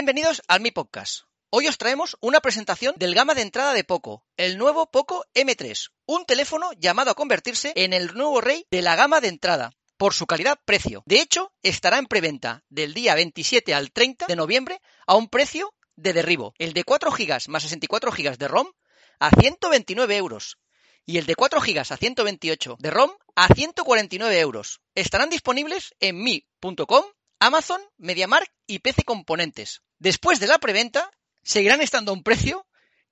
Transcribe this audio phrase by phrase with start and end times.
[0.00, 1.24] Bienvenidos al Mi Podcast.
[1.50, 5.90] Hoy os traemos una presentación del gama de entrada de Poco, el nuevo Poco M3,
[6.06, 10.14] un teléfono llamado a convertirse en el nuevo rey de la gama de entrada por
[10.14, 11.02] su calidad-precio.
[11.04, 15.74] De hecho, estará en preventa del día 27 al 30 de noviembre a un precio
[15.96, 16.54] de derribo.
[16.56, 18.68] El de 4 GB más 64 GB de ROM
[19.18, 20.56] a 129 euros
[21.04, 24.80] y el de 4 GB a 128 de ROM a 149 euros.
[24.94, 27.04] Estarán disponibles en mi.com,
[27.38, 29.82] Amazon, MediaMarkt y PC Componentes.
[30.00, 31.10] Después de la preventa,
[31.42, 32.66] seguirán estando a un precio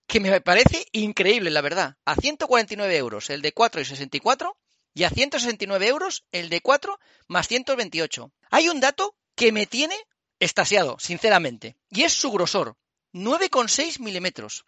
[0.06, 1.98] que me parece increíble, la verdad.
[2.06, 4.56] A 149 euros el de 4 y 64
[4.94, 8.32] y a 169 euros el de 4 más 128.
[8.50, 9.96] Hay un dato que me tiene
[10.40, 12.78] estasiado, sinceramente, y es su grosor,
[13.12, 14.64] 9,6 milímetros.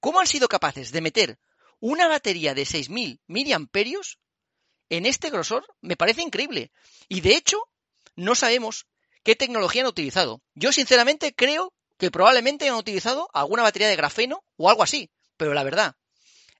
[0.00, 1.38] ¿Cómo han sido capaces de meter
[1.78, 4.18] una batería de 6.000 miliamperios
[4.90, 5.64] en este grosor?
[5.80, 6.72] Me parece increíble.
[7.08, 7.58] Y de hecho,
[8.16, 8.86] no sabemos
[9.24, 10.40] qué tecnología han utilizado.
[10.54, 15.54] Yo sinceramente creo que probablemente han utilizado alguna batería de grafeno o algo así, pero
[15.54, 15.96] la verdad,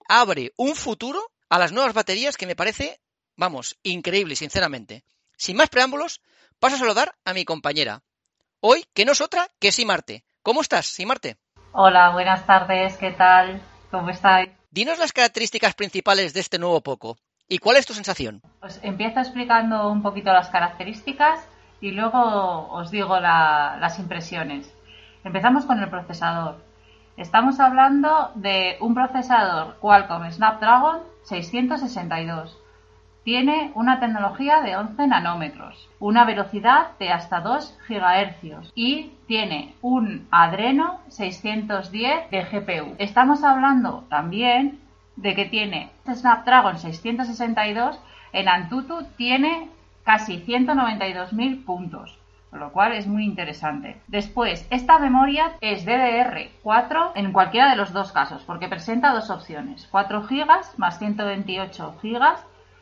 [0.08, 3.00] abre un futuro a las nuevas baterías que me parece,
[3.36, 5.04] vamos, increíble, sinceramente.
[5.36, 6.20] Sin más preámbulos,
[6.58, 8.02] paso a saludar a mi compañera.
[8.60, 10.24] Hoy, que no es otra que Simarte.
[10.42, 11.36] ¿Cómo estás, Simarte?
[11.72, 13.60] Hola, buenas tardes, ¿qué tal?
[13.90, 14.50] ¿Cómo estáis?
[14.70, 17.18] Dinos las características principales de este nuevo Poco.
[17.46, 18.40] ¿Y cuál es tu sensación?
[18.62, 21.40] Os empiezo explicando un poquito las características
[21.84, 24.74] y luego os digo las impresiones.
[25.22, 26.56] Empezamos con el procesador.
[27.18, 32.58] Estamos hablando de un procesador Qualcomm Snapdragon 662.
[33.22, 40.27] Tiene una tecnología de 11 nanómetros, una velocidad de hasta 2 GHz y tiene un
[40.30, 42.94] Adreno 610 de GPU.
[42.96, 44.80] Estamos hablando también
[45.16, 48.00] de que tiene Snapdragon 662
[48.32, 49.68] en Antutu tiene
[50.04, 52.18] casi 192.000 puntos,
[52.52, 54.00] lo cual es muy interesante.
[54.06, 59.88] Después, esta memoria es DDR4 en cualquiera de los dos casos, porque presenta dos opciones,
[59.90, 62.22] 4 GB más 128 GB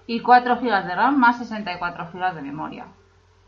[0.06, 2.86] y 4 GB de RAM más 64 GB de memoria.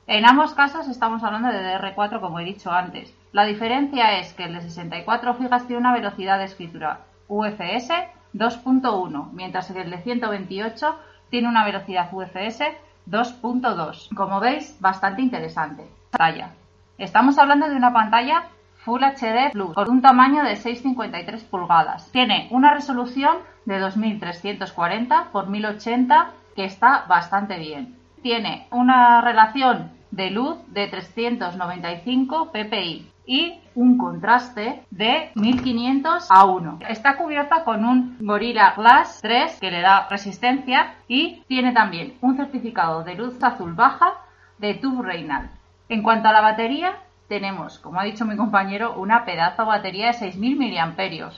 [0.06, 3.14] En ambos casos estamos hablando de DDR4 como he dicho antes.
[3.32, 7.90] La diferencia es que el de 64 GB tiene una velocidad de escritura UFS
[8.34, 10.98] 2.1, mientras que el de 128
[11.30, 12.62] tiene una velocidad UFS
[13.06, 14.14] 2.2.
[14.14, 15.84] Como veis, bastante interesante.
[16.10, 16.50] Pantalla.
[16.98, 18.44] Estamos hablando de una pantalla
[18.84, 22.10] Full HD Plus con un tamaño de 6,53 pulgadas.
[22.12, 27.96] Tiene una resolución de 2340 x 1080 que está bastante bien.
[28.22, 36.78] Tiene una relación de luz de 395 ppi y un contraste de 1500 a 1.
[36.88, 42.36] Está cubierta con un Gorilla Glass 3 que le da resistencia y tiene también un
[42.36, 44.12] certificado de luz azul baja
[44.58, 45.50] de Tube Reynal.
[45.88, 46.96] En cuanto a la batería,
[47.28, 51.30] tenemos, como ha dicho mi compañero, una pedazo batería de 6000 mAh,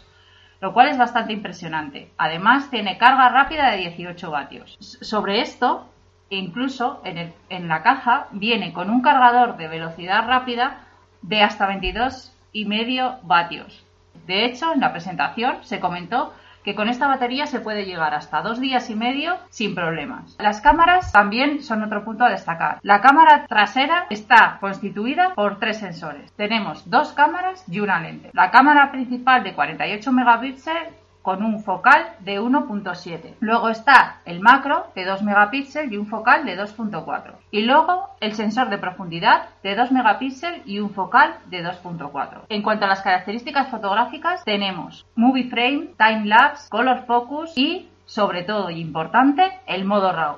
[0.61, 2.11] lo cual es bastante impresionante.
[2.19, 4.77] Además, tiene carga rápida de 18 vatios.
[4.81, 5.89] Sobre esto,
[6.29, 10.86] incluso en la caja viene con un cargador de velocidad rápida
[11.27, 13.85] de hasta 22,5 vatios.
[14.27, 16.33] De hecho, en la presentación se comentó
[16.67, 20.37] que con esta batería se puede llegar hasta dos días y medio sin problemas.
[20.41, 22.81] Las cámaras también son otro punto a destacar.
[22.83, 26.33] La cámara trasera está constituida por tres sensores.
[26.33, 28.31] Tenemos dos cámaras y una lente.
[28.33, 30.89] La cámara principal de 48 megapíxeles
[31.27, 33.35] con un focal de 1.7.
[33.41, 37.33] Luego está el macro de 2 megapíxeles y un focal de 2.4.
[37.51, 42.43] Y luego el sensor de profundidad de 2 megapíxeles y un focal de 2.4.
[42.49, 48.45] En cuanto a las características fotográficas, tenemos Movie Frame, Time Lapse, Color Focus y, sobre
[48.45, 50.37] todo y importante, el modo RAW,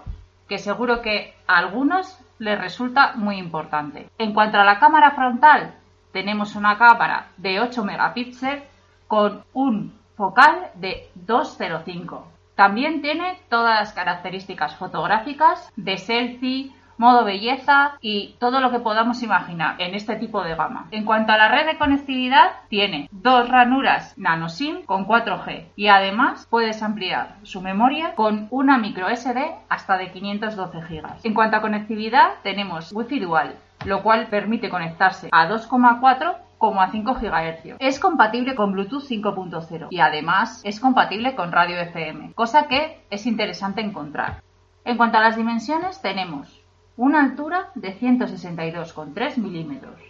[0.49, 4.09] que seguro que a algunos les resulta muy importante.
[4.17, 5.75] En cuanto a la cámara frontal,
[6.15, 8.63] tenemos una cámara de 8 megapíxeles
[9.07, 12.23] con un focal de 2.05.
[12.57, 19.23] También tiene todas las características fotográficas de selfie, modo belleza y todo lo que podamos
[19.23, 20.89] imaginar en este tipo de gama.
[20.91, 25.87] En cuanto a la red de conectividad, tiene dos ranuras nano SIM con 4G y
[25.87, 29.39] además puedes ampliar su memoria con una micro SD
[29.69, 31.07] hasta de 512 GB.
[31.23, 33.55] En cuanto a conectividad, tenemos Wi-Fi dual,
[33.85, 37.77] lo cual permite conectarse a 2,4 como a 5 GHz.
[37.79, 43.27] Es compatible con Bluetooth 5.0 y además es compatible con radio FM, cosa que es
[43.27, 44.43] interesante encontrar.
[44.85, 46.61] En cuanto a las dimensiones, tenemos
[46.97, 50.01] una altura de 162,3 milímetros,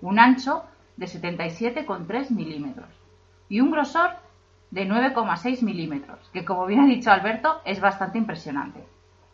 [0.00, 0.64] un ancho
[0.96, 2.88] de 77,3 milímetros
[3.48, 4.10] y un grosor
[4.70, 8.84] de 9,6 milímetros, que como bien ha dicho Alberto es bastante impresionante.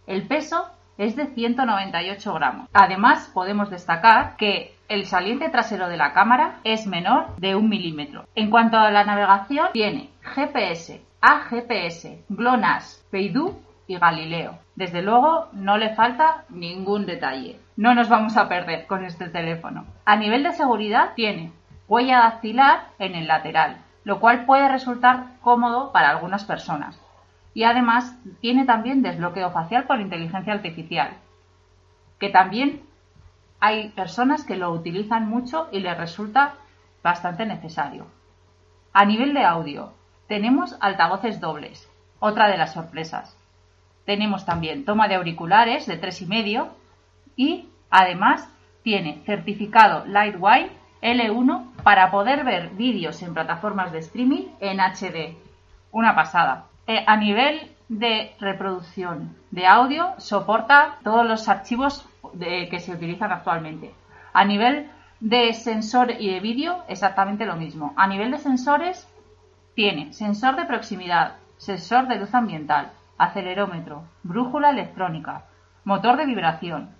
[0.06, 0.66] El peso
[0.98, 2.68] es de 198 gramos.
[2.72, 8.24] Además, podemos destacar que el saliente trasero de la cámara es menor de un milímetro.
[8.34, 14.58] En cuanto a la navegación, tiene GPS, AGPS, GLONASS, Beidou y Galileo.
[14.76, 17.58] Desde luego, no le falta ningún detalle.
[17.76, 19.84] No nos vamos a perder con este teléfono.
[20.06, 21.52] A nivel de seguridad, tiene
[21.86, 27.00] huella dactilar en el lateral, lo cual puede resultar cómodo para algunas personas.
[27.52, 31.10] Y además tiene también desbloqueo facial por inteligencia artificial,
[32.18, 32.82] que también
[33.60, 36.54] hay personas que lo utilizan mucho y les resulta
[37.02, 38.06] bastante necesario.
[38.92, 39.92] A nivel de audio,
[40.26, 41.88] tenemos altavoces dobles,
[42.20, 43.36] otra de las sorpresas.
[44.04, 46.68] Tenemos también toma de auriculares de 3,5
[47.36, 48.48] y además
[48.82, 50.72] tiene certificado Lightwire
[51.02, 55.36] L1 para poder ver vídeos en plataformas de streaming en HD.
[55.92, 56.66] Una pasada.
[56.86, 62.06] Eh, a nivel de reproducción de audio, soporta todos los archivos
[62.38, 63.92] que se utilizan actualmente.
[64.32, 64.90] A nivel
[65.20, 67.92] de sensor y de vídeo, exactamente lo mismo.
[67.96, 69.08] A nivel de sensores,
[69.74, 75.44] tiene sensor de proximidad, sensor de luz ambiental, acelerómetro, brújula electrónica,
[75.84, 76.90] motor de vibración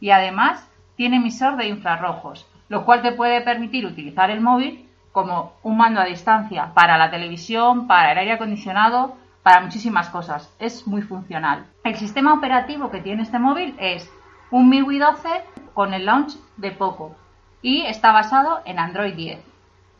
[0.00, 5.54] y además tiene emisor de infrarrojos, lo cual te puede permitir utilizar el móvil como
[5.62, 10.54] un mando a distancia para la televisión, para el aire acondicionado, para muchísimas cosas.
[10.58, 11.66] Es muy funcional.
[11.84, 14.10] El sistema operativo que tiene este móvil es
[14.50, 15.28] un MIUI 12
[15.74, 17.16] con el launch de Poco
[17.62, 19.40] y está basado en Android 10.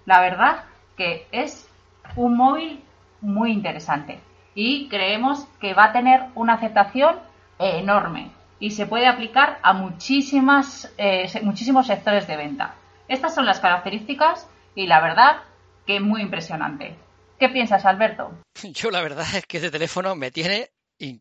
[0.07, 0.65] La verdad
[0.97, 1.69] que es
[2.17, 2.83] un móvil
[3.21, 4.21] muy interesante
[4.55, 7.17] y creemos que va a tener una aceptación
[7.59, 12.75] enorme y se puede aplicar a muchísimas, eh, muchísimos sectores de venta.
[13.09, 15.43] Estas son las características y la verdad
[15.87, 16.95] que muy impresionante.
[17.39, 18.33] ¿Qué piensas, Alberto?
[18.63, 20.71] Yo la verdad es que este teléfono me tiene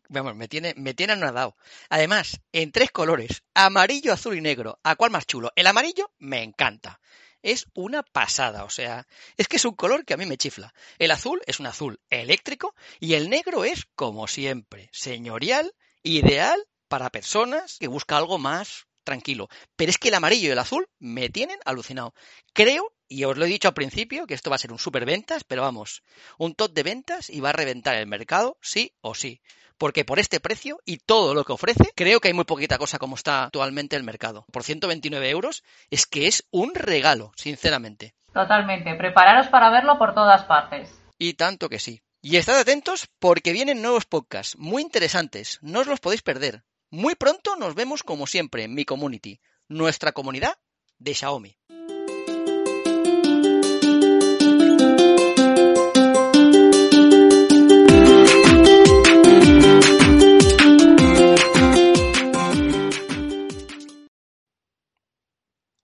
[0.08, 1.56] vamos, me tiene, me tiene anonadado.
[1.88, 4.78] Además, en tres colores, amarillo, azul y negro.
[4.82, 5.52] ¿A cuál más chulo?
[5.56, 7.00] El amarillo me encanta.
[7.42, 9.06] Es una pasada, o sea,
[9.38, 10.74] es que es un color que a mí me chifla.
[10.98, 15.72] El azul es un azul eléctrico y el negro es, como siempre, señorial,
[16.02, 19.48] ideal para personas que buscan algo más tranquilo.
[19.76, 22.14] Pero es que el amarillo y el azul me tienen alucinado.
[22.52, 25.04] Creo y os lo he dicho al principio que esto va a ser un super
[25.04, 26.02] ventas, pero vamos,
[26.38, 29.42] un top de ventas y va a reventar el mercado, sí o sí.
[29.76, 32.98] Porque por este precio y todo lo que ofrece, creo que hay muy poquita cosa
[32.98, 34.46] como está actualmente el mercado.
[34.52, 38.14] Por 129 euros es que es un regalo, sinceramente.
[38.32, 38.94] Totalmente.
[38.94, 40.94] Prepararos para verlo por todas partes.
[41.18, 42.02] Y tanto que sí.
[42.22, 45.58] Y estad atentos porque vienen nuevos podcasts muy interesantes.
[45.62, 46.62] No os los podéis perder.
[46.90, 50.58] Muy pronto nos vemos como siempre en mi community, nuestra comunidad
[50.98, 51.59] de Xiaomi.